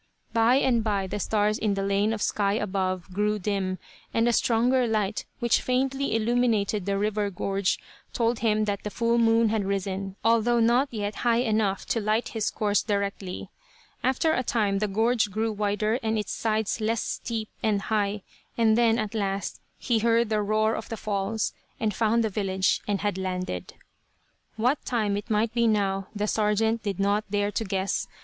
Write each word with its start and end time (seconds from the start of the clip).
By 0.33 0.55
and 0.55 0.83
by 0.83 1.05
the 1.05 1.19
stars 1.19 1.59
in 1.59 1.75
the 1.75 1.83
lane 1.83 2.11
of 2.11 2.23
sky 2.23 2.53
above 2.53 3.13
grew 3.13 3.37
dim, 3.37 3.77
and 4.15 4.27
a 4.27 4.33
stronger 4.33 4.87
light, 4.87 5.25
which 5.37 5.61
faintly 5.61 6.15
illuminated 6.15 6.87
the 6.87 6.97
river 6.97 7.29
gorge, 7.29 7.77
told 8.11 8.39
him 8.39 8.65
that 8.65 8.81
the 8.83 8.89
full 8.89 9.19
moon 9.19 9.49
had 9.49 9.63
risen, 9.63 10.15
although 10.25 10.59
not 10.59 10.87
yet 10.91 11.17
high 11.17 11.41
enough 11.41 11.85
to 11.85 11.99
light 12.01 12.29
his 12.29 12.49
course 12.49 12.81
directly. 12.81 13.51
After 14.03 14.33
a 14.33 14.41
time 14.41 14.79
the 14.79 14.87
gorge 14.87 15.29
grew 15.29 15.51
wider 15.51 15.99
and 16.01 16.17
its 16.17 16.31
sides 16.31 16.81
less 16.81 17.03
steep 17.03 17.49
and 17.61 17.83
high; 17.83 18.23
and 18.57 18.75
then, 18.75 18.97
at 18.97 19.13
last, 19.13 19.61
he 19.77 19.99
heard 19.99 20.29
the 20.29 20.41
roar 20.41 20.73
of 20.73 20.89
the 20.89 20.97
falls, 20.97 21.53
and 21.79 21.93
found 21.93 22.23
the 22.23 22.29
village, 22.31 22.81
and 22.87 23.01
had 23.01 23.19
landed. 23.19 23.75
What 24.55 24.83
time 24.83 25.15
it 25.15 25.29
might 25.29 25.53
be 25.53 25.67
now 25.67 26.07
the 26.15 26.25
sergeant 26.25 26.81
did 26.81 26.99
not 26.99 27.29
dare 27.29 27.51
to 27.51 27.63
guess. 27.63 28.07